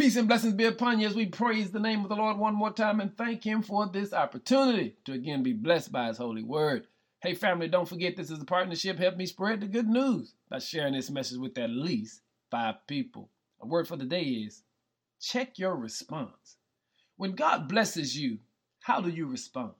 [0.00, 2.54] Peace and blessings be upon you as we praise the name of the Lord one
[2.54, 6.42] more time and thank Him for this opportunity to again be blessed by His holy
[6.42, 6.86] word.
[7.20, 8.96] Hey, family, don't forget this is a partnership.
[8.96, 13.28] Help me spread the good news by sharing this message with at least five people.
[13.60, 14.62] A word for the day is
[15.20, 16.56] check your response.
[17.18, 18.38] When God blesses you,
[18.80, 19.72] how do you respond?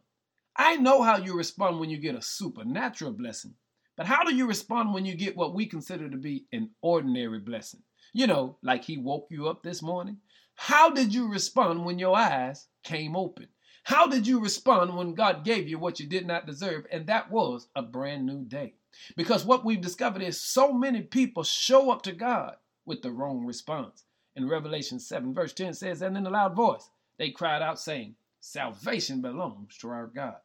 [0.54, 3.54] I know how you respond when you get a supernatural blessing,
[4.00, 7.38] but how do you respond when you get what we consider to be an ordinary
[7.38, 7.82] blessing?
[8.14, 10.16] You know, like He woke you up this morning.
[10.54, 13.48] How did you respond when your eyes came open?
[13.82, 16.86] How did you respond when God gave you what you did not deserve?
[16.90, 18.72] And that was a brand new day.
[19.18, 22.56] Because what we've discovered is so many people show up to God
[22.86, 24.04] with the wrong response.
[24.34, 28.14] In Revelation 7, verse 10 says, And in a loud voice they cried out, saying,
[28.40, 30.36] Salvation belongs to our God.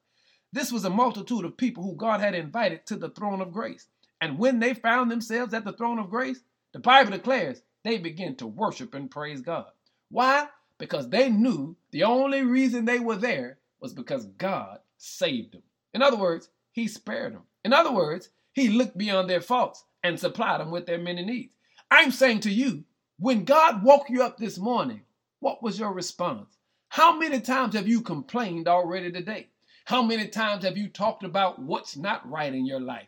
[0.55, 3.89] This was a multitude of people who God had invited to the throne of grace.
[4.21, 6.39] And when they found themselves at the throne of grace,
[6.71, 9.65] the Bible declares they began to worship and praise God.
[10.07, 10.47] Why?
[10.77, 15.63] Because they knew the only reason they were there was because God saved them.
[15.93, 17.43] In other words, He spared them.
[17.65, 21.53] In other words, He looked beyond their faults and supplied them with their many needs.
[21.91, 22.85] I'm saying to you,
[23.19, 25.01] when God woke you up this morning,
[25.41, 26.57] what was your response?
[26.87, 29.49] How many times have you complained already today?
[29.85, 33.07] How many times have you talked about what's not right in your life?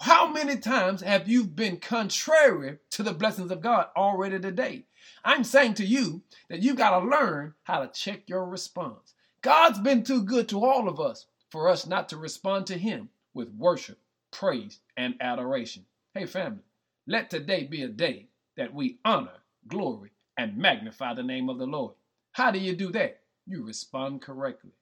[0.00, 4.86] How many times have you been contrary to the blessings of God already today?
[5.24, 9.14] I'm saying to you that you got to learn how to check your response.
[9.42, 13.10] God's been too good to all of us for us not to respond to Him
[13.32, 14.00] with worship,
[14.32, 15.84] praise, and adoration.
[16.14, 16.64] Hey, family,
[17.06, 21.66] let today be a day that we honor, glory, and magnify the name of the
[21.68, 21.94] Lord.
[22.32, 23.20] How do you do that?
[23.46, 24.72] You respond correctly.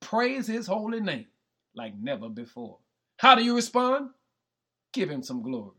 [0.00, 1.26] Praise his holy name
[1.74, 2.78] like never before.
[3.18, 4.10] How do you respond?
[4.92, 5.76] Give him some glory.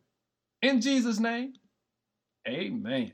[0.61, 1.53] In Jesus' name,
[2.47, 3.13] amen.